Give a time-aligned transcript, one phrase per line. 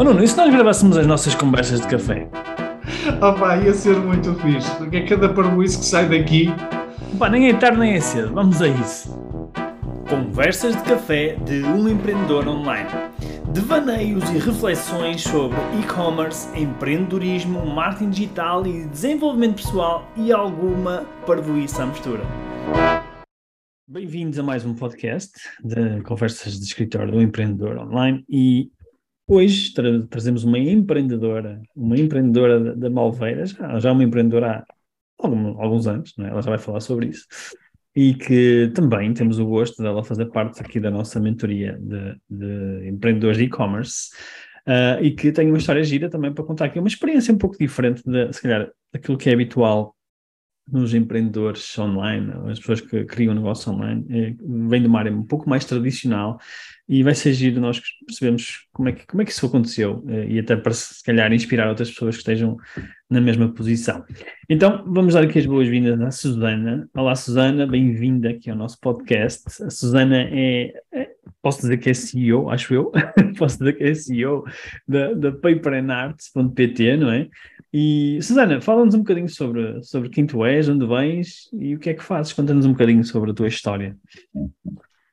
[0.00, 2.26] Oh Nuno, e se nós gravássemos as nossas conversas de café?
[3.20, 6.46] Oh pá, ia ser muito fixe, porque é cada parboice que sai daqui.
[7.18, 9.14] Pá, nem é tarde nem é cedo, vamos a isso.
[10.08, 12.88] Conversas de café de um empreendedor online.
[13.52, 21.86] Devaneios e reflexões sobre e-commerce, empreendedorismo, marketing digital e desenvolvimento pessoal e alguma parvoíça à
[21.86, 22.22] mistura.
[23.86, 25.32] Bem-vindos a mais um podcast
[25.62, 28.70] de conversas de escritório do empreendedor online e
[29.30, 34.64] hoje tra trazemos uma empreendedora, uma empreendedora da Malveira, já, já uma empreendedora há
[35.24, 36.24] algum, alguns anos, é?
[36.24, 37.26] ela já vai falar sobre isso,
[37.94, 42.88] e que também temos o gosto dela fazer parte aqui da nossa mentoria de, de
[42.88, 44.10] empreendedores de e-commerce.
[44.66, 47.56] Uh, e que tem uma história gira também para contar aqui, uma experiência um pouco
[47.58, 49.96] diferente, de, se calhar, daquilo que é habitual
[50.70, 54.34] nos empreendedores online, as pessoas que criam negócio online, é,
[54.68, 56.38] vem de uma área um pouco mais tradicional
[56.90, 60.26] e vai ser giro nós percebemos como é que, como é que isso aconteceu eh,
[60.28, 62.56] e até para se calhar inspirar outras pessoas que estejam
[63.08, 64.04] na mesma posição.
[64.48, 66.90] Então vamos dar aqui as boas-vindas à Susana.
[66.92, 69.62] Olá Susana, bem-vinda aqui ao nosso podcast.
[69.62, 72.90] A Susana é, é, posso dizer que é CEO, acho eu,
[73.38, 74.44] posso dizer que é CEO
[74.88, 77.28] da, da paperandarts.pt, não é?
[77.72, 81.90] E, Susana, fala-nos um bocadinho sobre, sobre quem tu és, onde vens e o que
[81.90, 82.32] é que fazes.
[82.32, 83.96] Conta-nos um bocadinho sobre a tua história.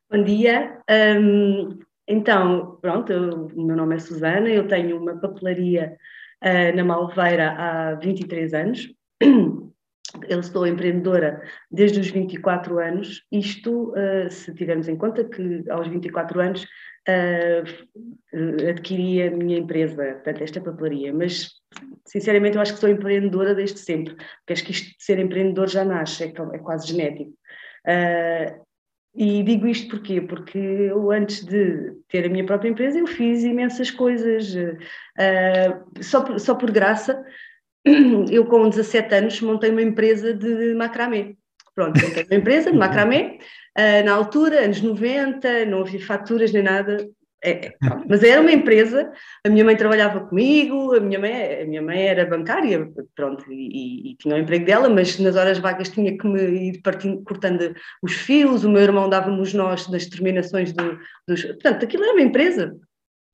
[0.09, 0.79] Bom dia.
[0.89, 5.97] Um, então, pronto, o meu nome é Susana, eu tenho uma papelaria
[6.41, 8.87] uh, na Malveira há 23 anos.
[10.29, 15.89] Eu sou empreendedora desde os 24 anos, isto uh, se tivermos em conta que aos
[15.89, 21.49] 24 anos uh, adquiri a minha empresa, portanto, esta papelaria, mas
[22.05, 25.67] sinceramente eu acho que sou empreendedora desde sempre, porque acho que isto de ser empreendedor
[25.67, 27.33] já nasce, é, é quase genético.
[27.85, 28.66] Uh,
[29.15, 30.21] e digo isto porquê?
[30.21, 36.21] Porque eu, antes de ter a minha própria empresa, eu fiz imensas coisas, uh, só,
[36.21, 37.23] por, só por graça.
[38.29, 41.37] Eu, com 17 anos, montei uma empresa de macramê.
[41.73, 43.39] Pronto, montei uma empresa de macramê.
[43.77, 46.97] Uh, na altura, anos 90, não havia faturas nem nada.
[47.47, 47.73] É, é
[48.09, 49.09] mas era uma empresa,
[49.45, 54.11] a minha mãe trabalhava comigo, a minha mãe, a minha mãe era bancária, pronto, e,
[54.11, 57.73] e, tinha o emprego dela, mas nas horas vagas tinha que me ir partindo, cortando
[58.03, 61.43] os fios, o meu irmão dava-me os nós das terminações do, dos...
[61.43, 62.75] Portanto, aquilo era uma empresa.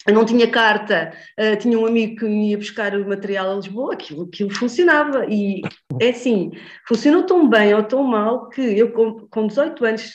[0.05, 3.55] Eu não tinha carta, uh, tinha um amigo que me ia buscar o material a
[3.55, 5.25] Lisboa, aquilo, aquilo funcionava.
[5.29, 5.61] E
[6.01, 6.51] é assim,
[6.85, 10.11] funcionou tão bem ou tão mal que eu, com, com 18 anos,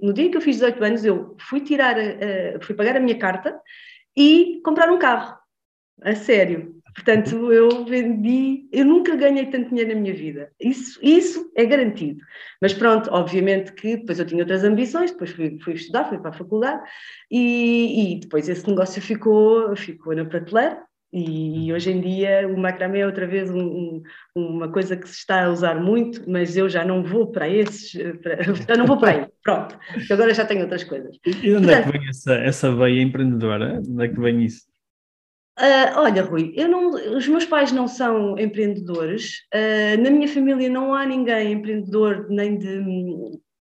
[0.00, 3.18] no dia que eu fiz 18 anos, eu fui tirar, uh, fui pagar a minha
[3.18, 3.60] carta
[4.16, 5.36] e comprar um carro,
[6.02, 6.80] a sério.
[6.94, 10.52] Portanto, eu vendi, eu nunca ganhei tanto dinheiro na minha vida.
[10.60, 12.20] Isso, isso é garantido.
[12.60, 16.30] Mas pronto, obviamente que depois eu tinha outras ambições, depois fui, fui estudar, fui para
[16.30, 16.82] a faculdade
[17.30, 23.00] e, e depois esse negócio ficou, ficou na prateleira e hoje em dia o macramé
[23.00, 24.02] é outra vez um, um,
[24.34, 27.92] uma coisa que se está a usar muito, mas eu já não vou para esses,
[28.22, 29.78] para, já não vou para aí, pronto,
[30.10, 31.18] agora já tenho outras coisas.
[31.26, 33.82] E onde Portanto, é que vem essa, essa veia empreendedora?
[33.86, 34.62] Onde é que vem isso?
[35.58, 40.70] Uh, olha, Rui, eu não, os meus pais não são empreendedores, uh, na minha família
[40.70, 42.82] não há ninguém empreendedor, nem de,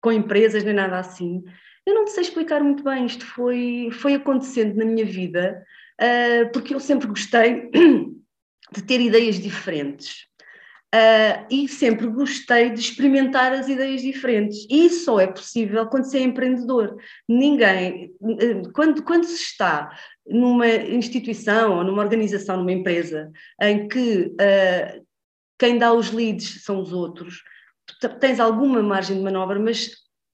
[0.02, 1.42] com empresas, nem nada assim.
[1.88, 5.64] Eu não sei explicar muito bem, isto foi, foi acontecendo na minha vida
[6.00, 7.70] uh, porque eu sempre gostei
[8.72, 10.30] de ter ideias diferentes.
[10.94, 14.66] Uh, e sempre gostei de experimentar as ideias diferentes.
[14.68, 16.98] E isso só é possível quando se é empreendedor.
[17.28, 19.96] Ninguém, uh, quando, quando se está
[20.28, 23.32] numa instituição ou numa organização, numa empresa,
[23.62, 25.06] em que uh,
[25.60, 27.44] quem dá os leads são os outros,
[28.20, 29.92] tens alguma margem de manobra, mas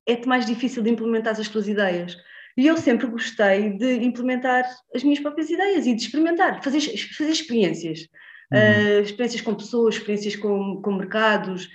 [0.08, 2.16] é-te mais difícil de implementar as tuas ideias.
[2.58, 7.32] E eu sempre gostei de implementar as minhas próprias ideias e de experimentar, fazer, fazer
[7.32, 8.08] experiências.
[8.52, 8.60] Uhum.
[8.60, 11.70] Uh, experiências com pessoas, experiências com, com mercados,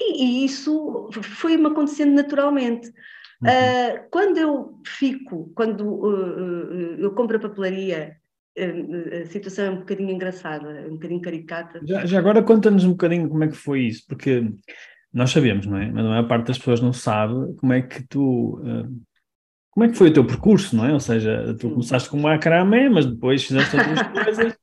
[0.00, 2.88] e, e isso foi-me acontecendo naturalmente.
[3.42, 3.48] Uhum.
[3.48, 8.16] Uh, quando eu fico, quando uh, eu compro a papelaria,
[9.22, 11.80] a situação é um bocadinho engraçada, um bocadinho caricata.
[11.84, 14.48] Já, já agora conta-nos um bocadinho como é que foi isso, porque
[15.12, 15.90] nós sabemos, não é?
[15.90, 18.60] Mas a maior parte das pessoas não sabe como é que tu
[19.74, 20.92] como é que foi o teu percurso, não é?
[20.92, 24.56] Ou seja, tu começaste com macramé, mas depois fizeste outras coisas.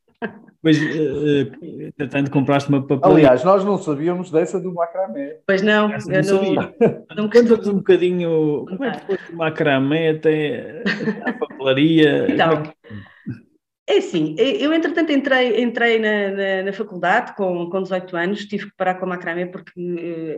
[0.63, 3.27] Depois, uh, uh, compraste uma papelaria.
[3.29, 5.39] Aliás, nós não sabíamos dessa do macramé.
[5.45, 6.75] Pois não, eu não, sabia.
[7.17, 10.83] Não Conta-nos um bocadinho como é que foi o macramé até
[11.25, 12.27] a papelaria.
[12.31, 13.10] Então, É
[13.97, 18.75] assim, eu entretanto entrei, entrei na, na, na, faculdade com, com 18 anos, tive que
[18.75, 19.73] parar com a macramé porque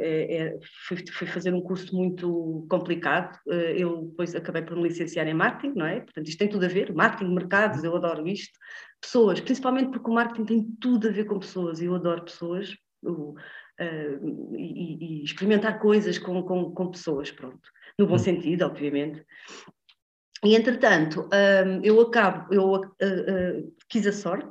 [0.02, 5.28] é, é, fui, fui, fazer um curso muito complicado, eu depois acabei por me licenciar
[5.28, 6.00] em marketing, não é?
[6.00, 8.58] Portanto isto tem tudo a ver, marketing, mercados, eu adoro isto,
[9.02, 13.36] pessoas, principalmente porque o marketing tem tudo a ver com pessoas, eu adoro pessoas, eu,
[13.80, 18.20] uh, e, e, experimentar coisas com, com, com pessoas, pronto, no bom hum.
[18.20, 19.24] sentido, obviamente.
[20.44, 24.48] E, entretanto, um, eu acabo, eu uh, uh, quis a sorte,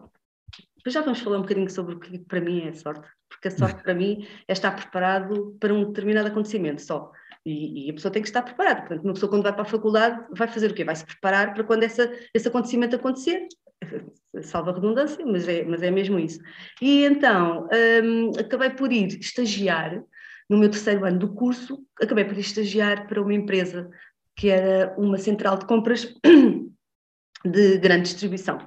[0.76, 3.50] depois já vamos falar um bocadinho sobre o que para mim é sorte, porque a
[3.50, 7.12] sorte para mim é estar preparado para um determinado acontecimento só.
[7.44, 8.80] E, e, a pessoa tem que estar preparada.
[8.80, 10.84] Portanto, uma pessoa quando vai para a faculdade vai fazer o quê?
[10.84, 13.46] Vai se preparar para quando essa, esse acontecimento acontecer.
[14.42, 16.40] Salva a redundância, mas é, mas é mesmo isso.
[16.80, 17.68] E então,
[18.04, 20.02] um, acabei por ir estagiar
[20.48, 23.90] no meu terceiro ano do curso, acabei por estagiar para uma empresa
[24.36, 26.14] que era uma central de compras
[27.44, 28.58] de grande distribuição.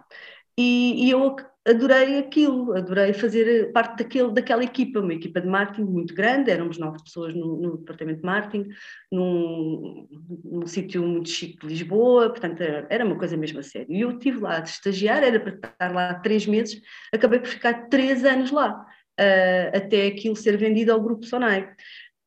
[0.57, 1.35] E, e, eu
[1.67, 6.77] adorei aquilo, adorei fazer parte daquele, daquela equipa, uma equipa de marketing muito grande, éramos
[6.77, 8.69] nove pessoas no, no departamento de marketing,
[9.11, 10.07] num,
[10.45, 13.91] num sítio muito chique de Lisboa, portanto era, era, uma coisa mesmo a sério.
[13.91, 16.79] E eu estive lá de estagiar, era para estar lá três meses,
[17.11, 18.85] acabei por ficar três anos lá,
[19.19, 21.67] uh, até aquilo ser vendido ao Grupo Sonai.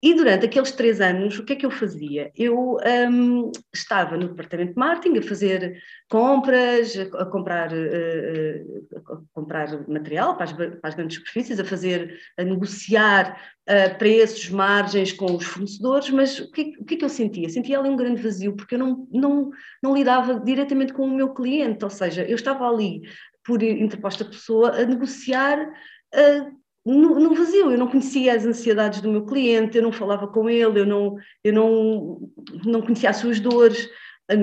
[0.01, 2.31] E durante aqueles três anos, o que é que eu fazia?
[2.37, 2.77] Eu
[3.11, 10.37] um, estava no departamento de marketing a fazer compras, a, comprar, uh, a comprar material
[10.37, 15.45] para as, para as, grandes superfícies, a fazer, a negociar uh, preços, margens com os
[15.45, 17.49] fornecedores, mas o que, o que é que eu sentia?
[17.49, 19.51] Sentia ali um grande vazio, porque eu não, não,
[19.83, 23.03] não lidava diretamente com o meu cliente, ou seja, eu estava ali
[23.45, 26.59] por interposta pessoa a negociar uh,
[26.95, 30.49] no, no, vazio, eu não conhecia as ansiedades do meu cliente, eu não falava com
[30.49, 32.31] ele, eu não, eu não,
[32.65, 33.89] não conhecia as suas dores.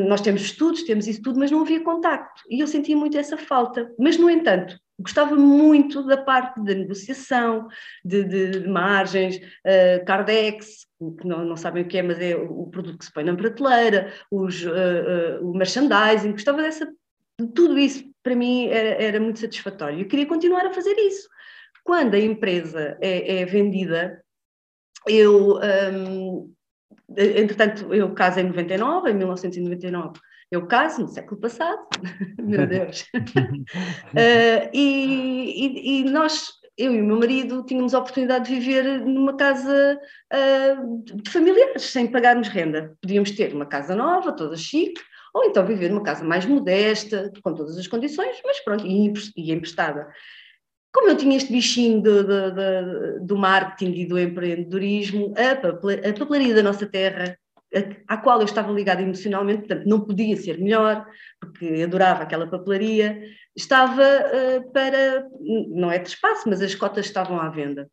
[0.08, 2.42] Nós temos estudos, temos isso tudo, mas não havia contacto.
[2.50, 3.92] E eu sentia muito essa falta.
[4.00, 7.68] Mas, no entanto, gostava muito da parte da negociação,
[8.04, 10.86] de, de, de margens, uh, Cardex,
[11.20, 13.36] que não, não, sabem o que é, mas é o produto que se põe na
[13.36, 14.70] prateleira, os, uh,
[15.42, 16.88] uh, o merchandising, gostava dessa.
[17.54, 20.00] Tudo isso para mim era, era muito satisfatório.
[20.00, 21.28] Eu queria continuar a fazer isso.
[21.86, 24.20] Quando a empresa é, é vendida,
[25.08, 26.52] eu, um,
[27.16, 31.88] entretanto, eu caso em 99, em 1999, eu caso no século passado,
[32.42, 38.50] meu Deus, uh, e, e, e, nós, eu e o meu marido, tínhamos a oportunidade
[38.50, 40.00] de viver numa casa
[40.34, 42.98] uh, de familiares, sem pagarmos renda.
[43.00, 45.00] Podíamos ter uma casa nova, toda chique,
[45.36, 50.08] ou então viver numa casa mais modesta, com todas as condições, mas pronto, e emprestada
[50.96, 55.54] como eu tinha este bichinho do, do, do, do marketing e do empreendedorismo, a,
[56.14, 57.38] papelaria da nossa terra,
[58.08, 61.06] à qual eu estava ligada emocionalmente, portanto não podia ser melhor,
[61.38, 63.22] porque adorava aquela papelaria,
[63.54, 65.28] estava uh, para,
[65.68, 67.90] não é de espaço, mas as cotas estavam à venda.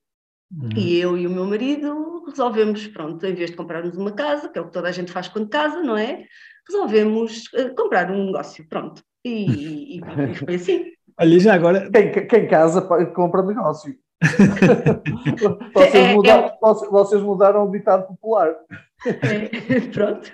[0.52, 0.68] Uhum.
[0.76, 4.56] E eu e o meu marido resolvemos, pronto, em vez de comprarmos uma casa, que
[4.56, 6.24] é o que toda a gente faz quando casa, não é?
[6.68, 9.02] Resolvemos uh, comprar um negócio, pronto.
[9.24, 10.91] E, e, e foi assim.
[11.22, 11.88] Olha, já agora.
[11.88, 12.82] Quem, quem casa
[13.14, 13.94] compra negócio.
[15.72, 16.58] vocês, é, mudaram, é...
[16.90, 18.56] vocês, mudaram o ditado popular.
[19.06, 20.32] É, pronto.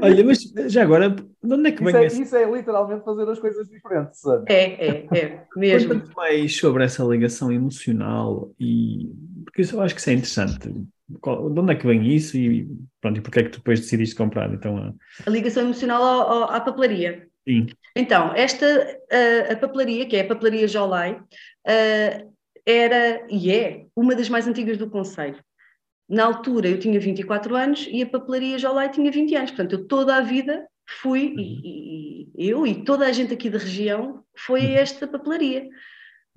[0.00, 2.22] Olha, mas já agora, de onde é que vem isso é, esse...
[2.22, 4.50] isso é literalmente fazer as coisas diferentes, sabe?
[4.50, 5.94] É, é, é, mesmo.
[5.94, 9.12] Conta-me mais sobre essa ligação emocional e...
[9.44, 10.68] Porque eu acho que isso é interessante.
[10.68, 12.66] De onde é que vem isso e,
[13.00, 14.52] pronto, e porquê é que tu depois decidiste comprar?
[14.54, 14.94] Então, a...
[15.26, 17.29] a ligação emocional ao, ao, à papelaria.
[17.48, 17.66] Sim.
[17.96, 18.66] Então, esta,
[19.10, 22.32] a, a papelaria, que é a papelaria Jolai, uh,
[22.66, 25.42] era e é uma das mais antigas do Conselho.
[26.08, 29.86] Na altura eu tinha 24 anos e a papelaria Jolai tinha 20 anos, portanto eu
[29.86, 30.66] toda a vida
[31.00, 31.38] fui, uhum.
[31.38, 34.76] e, e, eu e toda a gente aqui da região foi a uhum.
[34.76, 35.68] esta papelaria.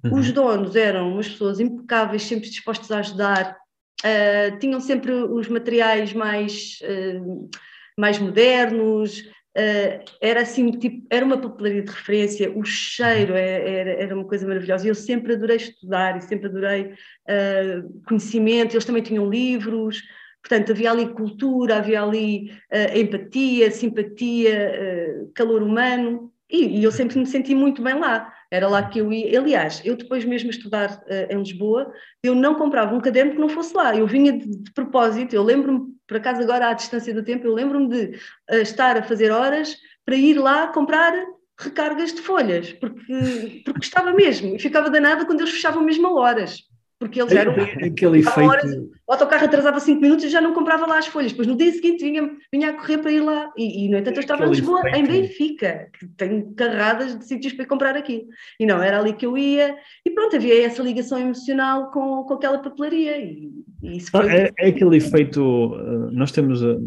[0.04, 0.20] Uhum.
[0.20, 3.58] Os donos eram umas pessoas impecáveis, sempre dispostos a ajudar,
[4.04, 7.50] uh, tinham sempre os materiais mais, uh,
[7.98, 9.24] mais modernos,
[9.55, 14.25] Uh, era assim, tipo, era uma papelaria de referência, o cheiro é, era, era uma
[14.25, 14.88] coisa maravilhosa.
[14.88, 16.93] Eu sempre adorei estudar e sempre adorei
[17.29, 18.74] uh, conhecimento.
[18.74, 20.01] Eles também tinham livros,
[20.41, 26.31] portanto, havia ali cultura, havia ali uh, empatia, simpatia, calor humano.
[26.50, 28.33] E, e, eu sempre me senti muito bem lá.
[28.53, 29.39] Era lá que eu ia.
[29.39, 31.91] Aliás, eu depois mesmo estudar em Lisboa,
[32.22, 33.95] eu não comprava um caderno que não fosse lá.
[33.95, 35.36] Eu vinha de, de propósito.
[35.36, 38.17] Eu lembro-me por acaso agora à distância do tempo, eu lembro-me de
[38.51, 41.13] uh, estar a fazer horas para ir lá comprar
[41.60, 46.13] recargas de folhas, porque, porque gostava mesmo, e ficava danada quando eles fechavam mesmo a
[46.13, 46.62] horas.
[47.00, 47.54] Porque eles eram.
[47.54, 48.92] Aquele efeito.
[49.06, 51.32] O autocarro atrasava 5 minutos e já não comprava lá as folhas.
[51.32, 53.52] Depois no dia seguinte vinha, vinha a correr para ir lá.
[53.58, 54.98] E, e no entanto, eu estava Aquele em Lisboa, efeito.
[54.98, 58.26] em Benfica, que tenho carradas de sítios para comprar aqui.
[58.60, 59.76] E não, era ali que eu ia.
[60.06, 63.18] E pronto, havia essa ligação emocional com, com aquela papelaria.
[63.18, 64.28] E, e isso foi...
[64.30, 65.76] é, é, aquele efeito.
[65.76, 66.80] Eh, nós temos uh,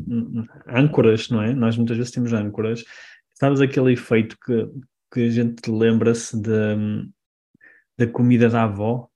[0.68, 1.52] âncoras, não é?
[1.52, 2.82] Nós muitas vezes temos âncoras.
[3.34, 4.66] Sabes aquele efeito que,
[5.12, 6.40] que a gente lembra-se
[7.98, 9.10] da comida da avó?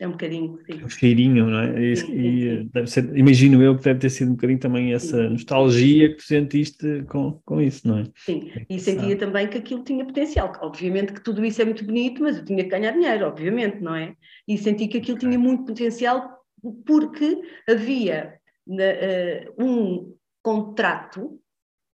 [0.00, 0.84] É um bocadinho, sim.
[0.84, 1.82] O cheirinho, não é?
[1.82, 2.70] E, sim, e sim.
[2.72, 6.22] Deve ser, imagino eu que deve ter sido um bocadinho também essa nostalgia que tu
[6.22, 8.04] sentiste com, com isso, não é?
[8.14, 10.52] Sim, é e sentia também que aquilo tinha potencial.
[10.60, 13.94] Obviamente que tudo isso é muito bonito, mas eu tinha que ganhar dinheiro, obviamente, não
[13.94, 14.14] é?
[14.46, 16.38] E senti que aquilo tinha muito potencial
[16.86, 18.34] porque havia
[18.68, 21.40] uh, um contrato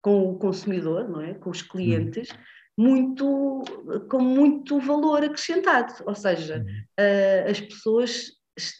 [0.02, 1.34] com o consumidor, não é?
[1.34, 2.32] Com os clientes.
[2.32, 3.62] Hum muito,
[4.10, 6.66] com muito valor acrescentado, ou seja,
[6.98, 8.28] uh, as pessoas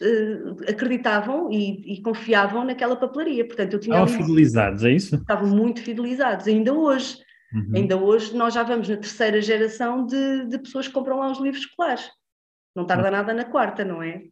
[0.00, 3.46] uh, acreditavam e, e, confiavam naquela papelaria.
[3.46, 5.16] Portanto, eu tinha Estavam fidelizados, é isso?
[5.16, 7.18] Estavam muito fidelizados, ainda hoje.
[7.52, 7.72] Uhum.
[7.76, 11.38] Ainda hoje nós já vamos na terceira geração de, de pessoas que compram lá os
[11.38, 12.08] livros escolares.
[12.74, 13.12] Não tarda uhum.
[13.12, 14.22] nada na quarta, não é?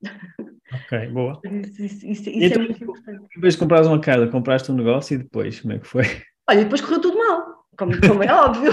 [0.73, 1.39] Ok, boa.
[1.45, 3.27] Isso, isso, isso, isso é então, é muito importante.
[3.35, 6.05] Depois de comprares uma casa, compraste um negócio e depois, como é que foi?
[6.49, 8.73] Olha, depois correu tudo mal, como, como é óbvio.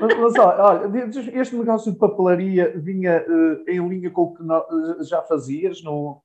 [0.00, 5.22] Mas, olha, este negócio de papelaria vinha uh, em linha com o que eh, já
[5.22, 6.22] fazias no,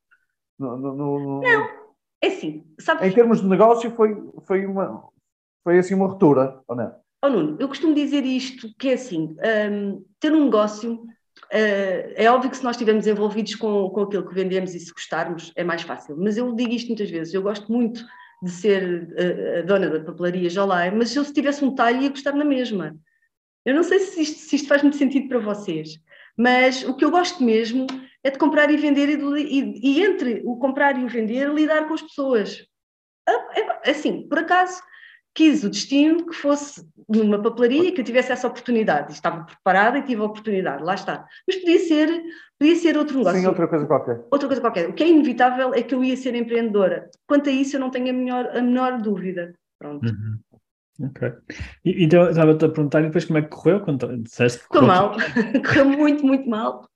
[0.59, 1.69] no, no, no, Não,
[2.21, 3.07] é assim, sabes...
[3.07, 4.15] Em termos de negócio foi,
[4.45, 5.03] foi, uma,
[5.63, 6.93] foi assim uma ruptura, ou não?
[7.23, 9.35] Oh Nuno, eu costumo dizer isto, que é assim,
[9.71, 14.27] um, ter um negócio, uh, é óbvio que se nós estivermos envolvidos com, com aquilo
[14.27, 17.41] que vendemos e se gostarmos, é mais fácil, mas eu digo isto muitas vezes, eu
[17.41, 18.03] gosto muito
[18.43, 19.07] de ser
[19.59, 22.93] a dona da papelaria Jolai, mas se eu tivesse um talho ia gostar na mesma.
[23.65, 25.99] Eu não sei se isto, se isto, faz muito sentido para vocês,
[26.37, 27.87] mas o que eu gosto mesmo
[28.23, 31.49] é de comprar e vender e, de, e, e entre o comprar e o vender,
[31.49, 32.65] lidar com as pessoas.
[33.27, 34.81] Ah, é, assim, por acaso,
[35.33, 39.13] quis o destino que fosse numa papelaria que eu tivesse essa oportunidade.
[39.13, 41.25] Estava preparada e tive a oportunidade, lá está.
[41.47, 42.23] Mas podia ser,
[42.59, 43.39] podia ser outro negócio.
[43.39, 44.25] Sim, outra coisa qualquer.
[44.29, 44.89] Outra coisa qualquer.
[44.89, 47.09] O que é inevitável é que eu ia ser empreendedora.
[47.25, 49.53] Quanto a isso, eu não tenho a menor, a menor dúvida.
[49.79, 50.05] Pronto.
[50.05, 50.39] Uhum.
[50.99, 51.31] Ok.
[51.83, 53.79] E, então, estava-te a perguntar e depois como é que correu?
[53.81, 55.15] Quando disseste que correu mal.
[55.65, 56.87] correu muito, muito mal.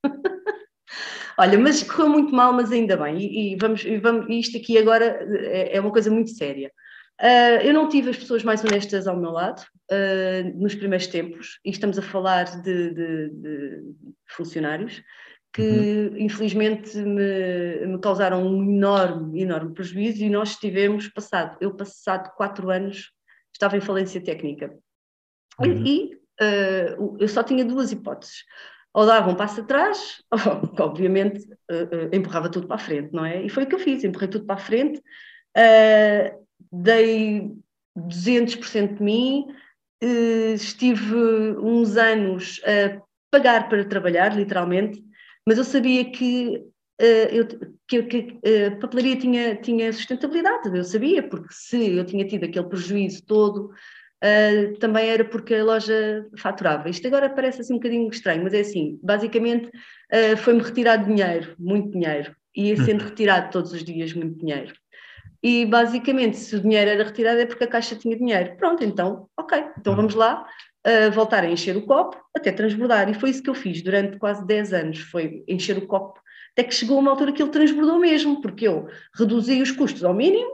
[1.40, 3.18] Olha, mas correu muito mal, mas ainda bem.
[3.18, 6.72] E, e vamos, e vamos, isto aqui agora é, é uma coisa muito séria.
[7.20, 11.60] Uh, eu não tive as pessoas mais honestas ao meu lado uh, nos primeiros tempos,
[11.66, 13.84] e estamos a falar de, de, de
[14.28, 15.02] funcionários
[15.52, 16.18] que uhum.
[16.18, 22.70] infelizmente me, me, causaram um enorme, enorme prejuízo e nós tivemos passado, eu passado quatro
[22.70, 23.12] anos
[23.58, 24.78] estava em falência técnica.
[25.60, 25.86] Uhum.
[25.86, 28.46] E uh, eu só tinha duas hipóteses.
[28.94, 33.26] Ou dava um passo atrás, ou, obviamente uh, uh, empurrava tudo para a frente, não
[33.26, 33.44] é?
[33.44, 35.02] E foi o que eu fiz, empurrei tudo para a frente,
[36.72, 37.52] dei
[37.98, 39.48] 200% de mim,
[40.54, 41.16] estive
[41.60, 45.04] uns anos a pagar para trabalhar, literalmente,
[45.48, 46.64] mas eu sabia que
[47.00, 47.48] eu,
[47.88, 52.44] que, que uh, a papelaria tinha, tinha sustentabilidade, eu sabia, porque se eu tinha tido
[52.44, 53.72] aquele prejuízo todo,
[54.24, 56.90] uh, também era porque a loja faturava.
[56.90, 59.70] Isto agora parece assim um bocadinho estranho, mas é assim, basicamente
[60.38, 63.10] foi-me retirado dinheiro, muito dinheiro, e ia sendo uhum.
[63.10, 64.74] retirado todos os dias muito dinheiro.
[65.44, 68.56] E basicamente, se o dinheiro era retirado é porque a caixa tinha dinheiro.
[68.58, 70.46] Pronto, então, ok, então vamos lá,
[70.88, 73.10] Uh, voltar a encher o copo até transbordar.
[73.10, 76.18] E foi isso que eu fiz durante quase 10 anos: foi encher o copo
[76.58, 80.12] até que chegou uma altura que ele transbordou mesmo, porque eu reduzi os custos ao
[80.12, 80.50] mínimo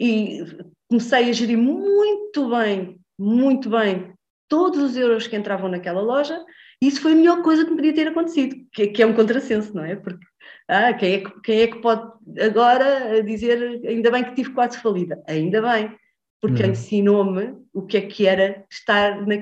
[0.00, 0.42] e
[0.88, 4.14] comecei a gerir muito bem, muito bem,
[4.48, 6.42] todos os euros que entravam naquela loja,
[6.80, 9.12] e isso foi a melhor coisa que me podia ter acontecido, que, que é um
[9.12, 9.96] contrassenso, não é?
[9.96, 10.24] Porque
[10.68, 14.78] ah, quem, é que, quem é que pode agora dizer ainda bem que tive quase
[14.78, 15.22] falida?
[15.28, 15.94] Ainda bem,
[16.40, 16.70] porque uhum.
[16.70, 19.36] ensinou-me o que é que era estar na,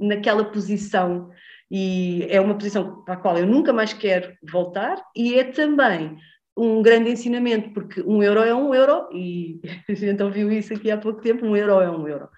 [0.00, 1.30] naquela posição
[1.74, 6.18] e é uma posição para a qual eu nunca mais quero voltar e é também
[6.54, 10.90] um grande ensinamento, porque um euro é um euro, e a gente ouviu isso aqui
[10.90, 12.28] há pouco tempo, um euro é um euro.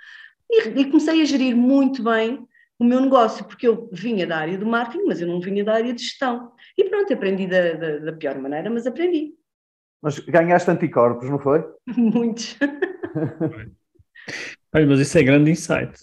[0.48, 2.46] E, e, comecei a gerir muito bem
[2.78, 5.74] o meu negócio, porque eu vinha da área do marketing, mas eu não vinha da
[5.74, 6.52] área de gestão.
[6.78, 9.32] E pronto, aprendi da, da, da pior maneira, mas aprendi.
[10.00, 11.64] Mas ganhaste anticorpos, não foi?
[11.96, 12.56] Muitos.
[14.72, 15.98] Olha, mas isso é grande insight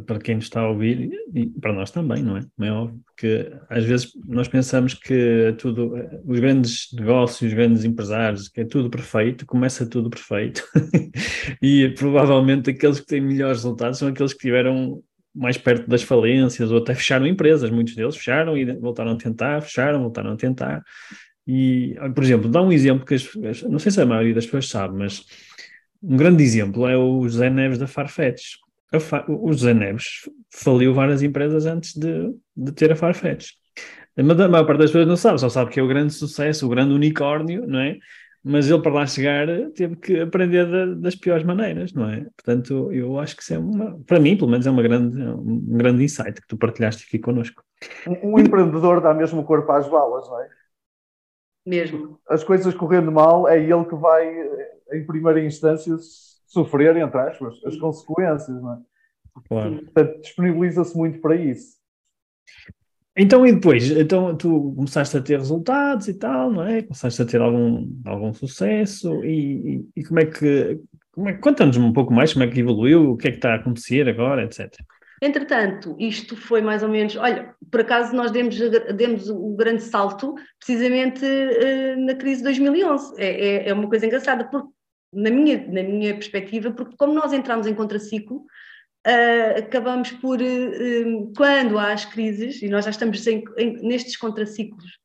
[0.00, 2.42] para quem nos está a ouvir e para nós também, não é?
[2.56, 5.94] Não é óbvio que às vezes nós pensamos que tudo,
[6.24, 10.62] os grandes negócios, os grandes empresários, que é tudo perfeito, começa tudo perfeito
[11.62, 15.02] e provavelmente aqueles que têm melhores resultados são aqueles que tiveram
[15.34, 19.62] mais perto das falências ou até fecharam empresas, muitos deles fecharam e voltaram a tentar,
[19.62, 20.82] fecharam, voltaram a tentar
[21.46, 24.68] E, por exemplo, dá um exemplo que as, não sei se a maioria das pessoas
[24.68, 25.24] sabe, mas
[26.02, 28.56] um grande exemplo é o José Neves da Farfetch.
[29.28, 33.52] O José Neves faliu várias empresas antes de, de ter a Farfetch.
[34.16, 36.66] Mas a maior parte das pessoas não sabe, só sabe que é o grande sucesso,
[36.66, 37.96] o grande unicórnio, não é?
[38.44, 42.26] Mas ele, para lá chegar, teve que aprender da, das piores maneiras, não é?
[42.36, 45.76] Portanto, eu acho que isso é uma, para mim, pelo menos, é uma grande, um
[45.78, 47.62] grande insight que tu partilhaste aqui connosco.
[48.06, 50.48] Um, um empreendedor dá mesmo o corpo às balas, não é?
[51.64, 52.18] Mesmo.
[52.28, 54.28] As coisas correndo mal, é ele que vai,
[54.92, 55.96] em primeira instância,
[56.52, 58.78] sofrer, entre aspas, as consequências, não é?
[59.48, 59.82] Claro.
[59.82, 61.80] Portanto, disponibiliza-se muito para isso.
[63.16, 63.90] Então, e depois?
[63.90, 66.82] Então, tu começaste a ter resultados e tal, não é?
[66.82, 70.80] Começaste a ter algum, algum sucesso e, e, e como é que...
[71.12, 73.52] Como é, Conta-nos um pouco mais como é que evoluiu, o que é que está
[73.52, 74.74] a acontecer agora, etc.
[75.22, 77.14] Entretanto, isto foi mais ou menos.
[77.16, 78.58] Olha, por acaso nós demos,
[78.96, 83.14] demos o grande salto precisamente uh, na crise de 2011.
[83.18, 84.68] É, é, é, uma coisa engraçada, porque,
[85.12, 88.46] na, minha, na minha perspectiva, porque como nós entramos em contraciclo,
[89.06, 94.16] uh, acabamos por, uh, quando há as crises, e nós já estamos em, em, nestes
[94.16, 94.98] contraciclos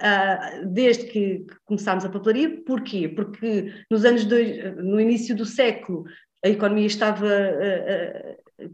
[0.00, 3.08] uh, desde que, começámos a papelaria, porquê?
[3.08, 6.04] Porque nos anos dois, no início do século
[6.44, 7.28] a economia estava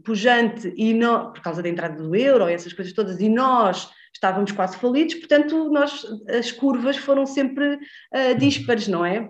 [0.03, 0.93] pujante e
[1.33, 5.71] por causa da entrada do euro, essas coisas todas, e nós estávamos quase falidos, portanto
[5.71, 7.79] nós, as curvas foram sempre
[8.37, 9.27] díspares, não é?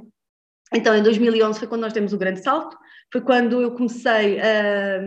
[0.74, 2.78] Então, em 2011 foi quando nós demos o grande salto,
[3.12, 5.02] foi quando eu comecei a.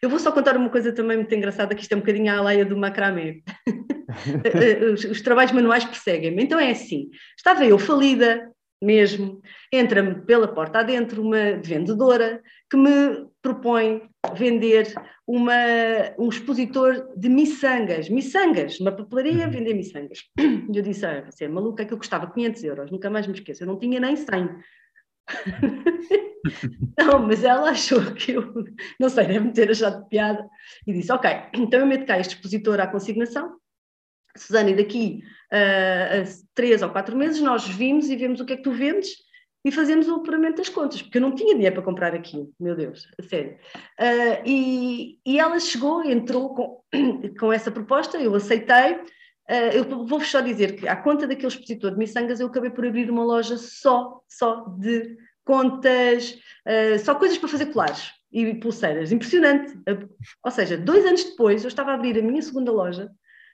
[0.00, 2.42] Eu vou só contar uma coisa também muito engraçada, que isto é um bocadinho a
[2.42, 3.40] leia do macramé.
[4.92, 6.42] os, os, trabalhos manuais perseguem-me.
[6.42, 8.50] Então é assim: estava eu falida
[8.82, 9.40] mesmo,
[9.72, 14.02] entra-me pela porta adentro uma vendedora que me propõe
[14.34, 14.92] vender
[15.26, 15.54] uma,
[16.18, 19.50] um expositor de miçangas, miçangas, uma papelaria, uhum.
[19.50, 20.18] vender miçangas.
[20.72, 23.34] E eu disse, ah, você é maluca que eu custava 500 euros, nunca mais me
[23.34, 24.48] esqueço, eu não tinha nem 100.
[26.98, 28.52] não, mas ela achou que eu,
[28.98, 30.48] não sei, deve-me ter achado piada
[30.86, 33.56] e disse: Ok, então eu meto cá este expositor à consignação.
[34.36, 36.24] Susana, daqui uh, a
[36.54, 39.10] três ou quatro meses nós vimos e vemos o que é que tu vendes
[39.64, 42.74] e fazemos o apuramento das contas, porque eu não tinha dinheiro para comprar aquilo, meu
[42.74, 43.56] Deus, a sério.
[44.00, 46.82] Uh, e, e ela chegou, entrou com,
[47.38, 49.00] com essa proposta, eu aceitei.
[49.50, 52.86] Uh, eu vou-vos só dizer que, à conta daquele expositor de miçangas, eu acabei por
[52.86, 59.12] abrir uma loja só, só de contas, uh, só coisas para fazer colares e pulseiras.
[59.12, 59.76] Impressionante.
[60.44, 63.10] Ou seja, dois anos depois eu estava a abrir a minha segunda loja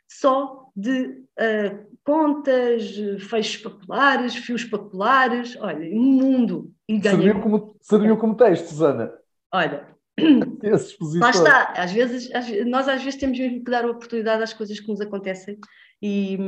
[0.09, 2.95] só de uh, contas,
[3.29, 6.73] fechos papulares, fios papulares, olha, um mundo.
[6.89, 9.13] E Serviu como, serviu como texto, Susana.
[9.53, 9.87] Olha,
[11.21, 14.55] lá está, às vezes, às, nós às vezes temos mesmo que dar a oportunidade às
[14.55, 15.59] coisas que nos acontecem
[16.01, 16.39] e,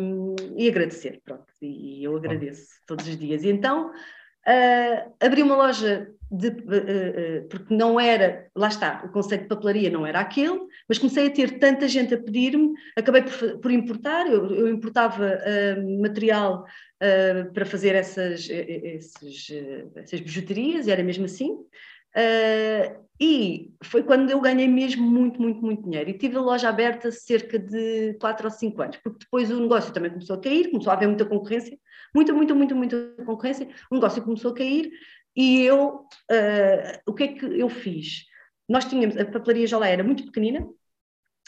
[0.56, 3.42] e agradecer, pronto, e eu agradeço todos os dias.
[3.42, 3.92] E então,
[4.48, 9.48] Uh, abri uma loja de, uh, uh, porque não era, lá está, o conceito de
[9.48, 13.70] papelaria não era aquele, mas comecei a ter tanta gente a pedir-me, acabei por, por
[13.70, 15.38] importar, eu, eu importava
[16.00, 16.64] material
[17.52, 19.48] para fazer essas, esses,
[19.94, 21.56] essas bijuterias, e era mesmo assim.
[22.16, 26.08] Uh, e foi quando eu ganhei mesmo muito, muito, muito dinheiro.
[26.08, 29.92] E tive a loja aberta cerca de 4 ou 5 anos, porque depois o negócio
[29.92, 31.78] também começou a cair, começou a haver muita concorrência,
[32.14, 33.68] muita, muita, muita, muita concorrência.
[33.90, 34.90] O negócio começou a cair
[35.36, 38.24] e eu, uh, o que é que eu fiz?
[38.66, 40.66] Nós tínhamos, a papelaria já lá era muito pequenina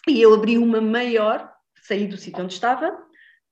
[0.06, 1.50] e eu abri uma maior,
[1.82, 2.94] saí do sítio onde estava,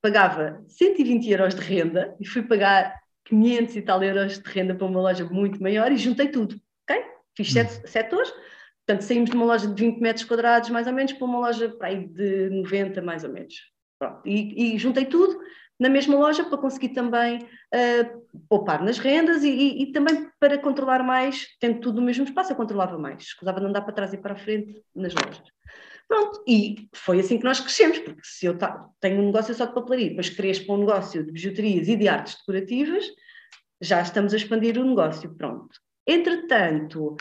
[0.03, 4.87] pagava 120 euros de renda e fui pagar 500 e tal euros de renda para
[4.87, 6.61] uma loja muito maior e juntei tudo
[7.40, 7.87] Fiz sete hum.
[7.87, 8.31] setores,
[8.87, 11.74] portanto saímos de uma loja de 20 metros quadrados mais ou menos para uma loja
[11.81, 13.55] aí, de 90 mais ou menos.
[13.98, 14.20] Pronto.
[14.26, 15.38] E, e, juntei tudo
[15.79, 20.59] na mesma loja para conseguir também uh, poupar nas rendas e, e, e, também para
[20.59, 24.12] controlar mais, tendo tudo no mesmo espaço, eu controlava mais, escusava de andar para trás
[24.12, 25.42] e para a frente nas lojas.
[26.07, 28.59] Pronto, e foi assim que nós crescemos, porque se eu
[29.00, 32.37] tenho um negócio só de papelaria, cresço para um negócio de bijuterias e de artes
[32.37, 33.05] decorativas,
[33.81, 35.70] já estamos a expandir o negócio, pronto.
[36.11, 37.16] Entretanto,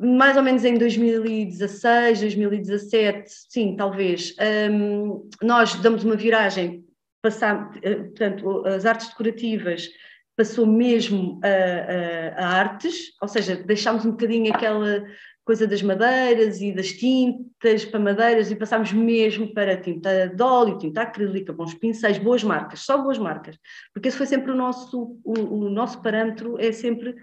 [0.00, 4.34] mais ou menos em 2016, 2017, sim, talvez,
[4.70, 6.82] um, nós damos uma viragem,
[7.20, 9.88] passar, eh, portanto, as artes decorativas
[10.34, 15.04] passou mesmo a, a, a, artes, ou seja, deixámos um bocadinho aquela
[15.44, 20.78] coisa das madeiras e das tintas para madeiras e passámos mesmo para tinta de óleo,
[20.78, 23.58] tinta acrílica, bons pincéis, boas marcas, só boas marcas,
[23.92, 27.14] porque esse foi sempre o nosso, o, o nosso parâmetro, é sempre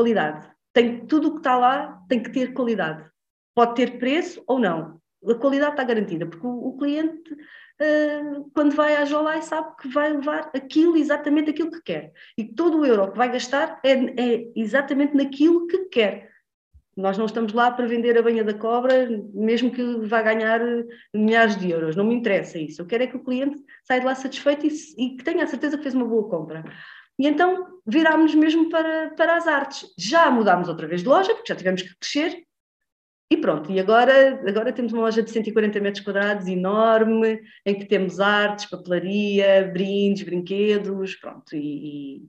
[0.00, 0.48] qualidade.
[0.72, 3.04] Tem, tudo o que está lá tem que ter qualidade.
[3.54, 4.98] Pode ter preço ou não.
[5.28, 9.88] A qualidade está garantida, porque o, o cliente uh, quando vai à Jolai, sabe que
[9.88, 12.12] vai levar aquilo, exatamente aquilo que quer.
[12.38, 16.30] E todo o euro que vai gastar é, é exatamente naquilo que quer.
[16.96, 20.60] Nós não estamos lá para vender a banha da cobra, mesmo que vá ganhar
[21.14, 21.96] milhares de euros.
[21.96, 22.80] Não me interessa isso.
[22.80, 25.46] Eu quero é que o cliente saia de lá satisfeito e, e que tenha a
[25.46, 26.64] certeza que fez uma boa compra.
[27.20, 29.86] E então virámos mesmo para, para as artes.
[29.98, 32.42] Já mudámos outra vez de loja, porque já tivemos que crescer,
[33.30, 37.84] e pronto, e agora, agora temos uma loja de 140 metros quadrados enorme, em que
[37.84, 41.54] temos artes, papelaria, brindes, brinquedos, pronto.
[41.54, 42.24] E,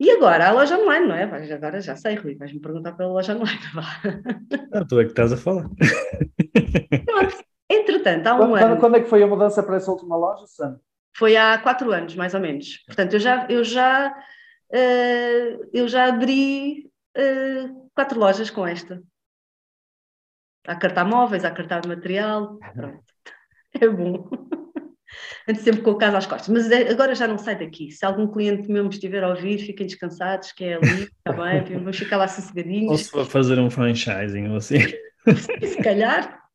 [0.00, 1.22] e agora a loja online, não é?
[1.54, 3.60] Agora já sei, Rui, vais-me perguntar pela loja online.
[4.70, 5.68] Não, tu é que estás a falar.
[7.06, 7.44] Pronto.
[7.70, 8.80] Entretanto, há um quando, ano.
[8.80, 10.78] Quando é que foi a mudança para essa última loja, Sam?
[11.16, 12.84] Foi há quatro anos, mais ou menos.
[12.86, 19.02] Portanto, eu já, eu já, uh, eu já abri uh, quatro lojas com esta
[20.68, 23.02] a cartar móveis, a cartar material, pronto.
[23.80, 24.28] É bom.
[25.46, 27.90] Antes sempre com o caso às costas, mas é, agora já não sai daqui.
[27.90, 31.62] Se algum cliente meu me estiver a ouvir, fiquem descansados, que é ali, está bem,
[31.78, 32.90] vamos ficar lá sossegadinhos.
[32.90, 34.78] Ou se for fazer um franchising ou assim.
[34.80, 36.47] Se calhar.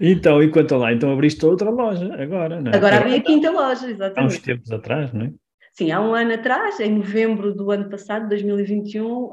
[0.00, 0.92] Então, e quanto lá?
[0.92, 2.76] Então abriste outra loja agora, não é?
[2.76, 4.18] Agora abri a quinta loja, exatamente.
[4.18, 5.32] Há uns tempos atrás, não é?
[5.72, 9.32] Sim, há um ano atrás, em novembro do ano passado, 2021, uh,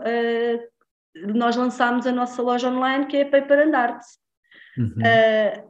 [1.34, 4.02] nós lançámos a nossa loja online, que é a Paper and Art.
[4.78, 4.94] Uhum.
[5.00, 5.70] Uh,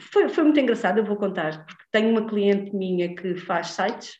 [0.00, 4.18] foi, foi muito engraçado, eu vou contar, porque tenho uma cliente minha que faz sites,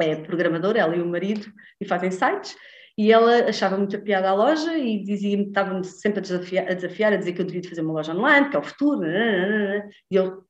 [0.00, 1.46] é programadora, ela e o marido,
[1.80, 2.56] e fazem sites,
[2.98, 6.74] e ela achava muito a piada à loja e dizia-me, estava-me sempre a desafiar, a
[6.74, 10.14] desafiar, a dizer que eu devia fazer uma loja online, que é o futuro, e
[10.16, 10.42] eu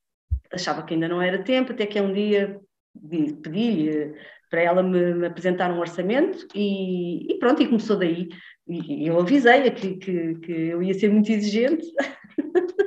[0.52, 2.60] achava que ainda não era tempo, até que um dia
[3.42, 4.14] pedi-lhe
[4.48, 8.28] para ela me, me, apresentar um orçamento e, e, pronto, e começou daí.
[8.68, 11.84] E eu avisei que, que, que eu ia ser muito exigente,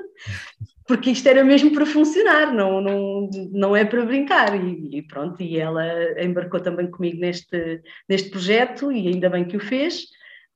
[0.89, 4.56] porque isto era mesmo para funcionar, não, não, não é para brincar.
[4.60, 5.86] E, e, pronto, e ela
[6.19, 10.06] embarcou também comigo neste, neste projeto e ainda bem que o fez.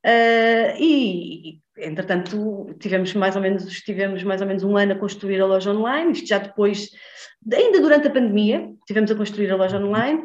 [0.04, 5.40] Uh, e, entretanto, tivemos mais ou menos, estivemos mais ou menos um ano a construir
[5.40, 6.90] a loja online, isto já depois,
[7.54, 10.24] ainda durante a pandemia, tivemos a construir a loja online,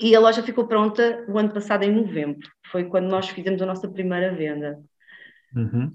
[0.00, 2.48] e a loja ficou pronta o ano passado, em novembro.
[2.72, 4.80] Foi quando nós fizemos a nossa primeira venda.
[5.54, 5.94] Uhum.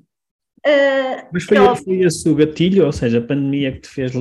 [0.65, 4.11] Uh, Mas foi, foi esse o gatilho, ou seja, a pandemia que te fez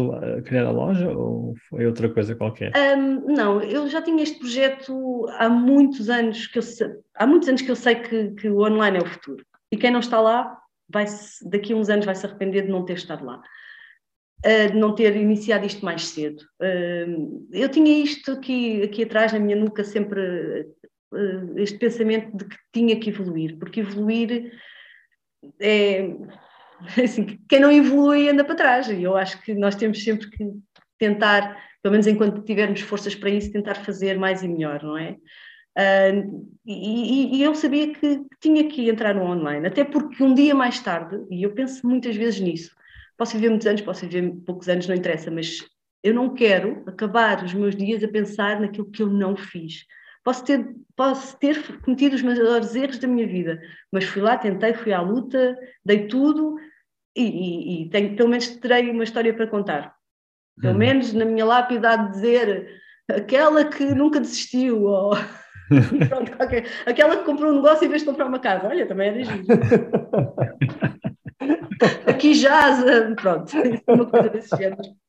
[0.45, 2.73] criar a loja ou foi outra coisa qualquer?
[2.77, 7.49] Um, não, eu já tinha este projeto há muitos anos que eu sei, há muitos
[7.49, 9.45] anos que eu sei que, que o online é o futuro.
[9.71, 10.57] E quem não está lá,
[10.89, 11.05] vai
[11.51, 13.43] daqui a uns anos vai se arrepender de não ter estado lá
[14.41, 16.45] de não ter iniciado isto mais cedo.
[17.51, 20.65] eu tinha isto aqui, aqui atrás na minha nuca sempre
[21.57, 24.53] este pensamento de que tinha que evoluir, porque evoluir
[25.61, 26.09] é
[27.03, 30.45] assim, quem não evolui anda para trás, e eu acho que nós temos sempre que
[30.99, 35.17] tentar, pelo menos enquanto tivermos forças para isso, tentar fazer mais e melhor, não é?
[35.79, 40.53] Uh, e, e, eu sabia que tinha que entrar no online, até porque um dia
[40.53, 42.75] mais tarde, e eu penso muitas vezes nisso,
[43.19, 45.59] Posso viver muitos anos, posso viver poucos anos, não interessa, mas
[46.05, 49.85] eu não quero acabar os meus dias a pensar naquilo que eu não fiz.
[50.29, 53.59] Posso ter, posso ter cometido os maiores erros da minha vida,
[53.91, 56.59] mas fui lá, tentei, fui à luta, dei tudo
[57.17, 59.95] e, e, e tenho, pelo menos terei uma história para contar.
[60.61, 60.77] Pelo hum.
[60.77, 62.69] menos na minha lápida de dizer
[63.11, 65.17] aquela que nunca desistiu, ou
[66.11, 66.67] pronto, okay.
[66.85, 68.69] aquela que comprou um negócio em vez de comprar uma casa.
[68.69, 69.47] Olha, também era giro.
[72.07, 72.85] aqui jaz,
[73.17, 73.51] pronto,
[73.89, 74.95] uma coisa desse género.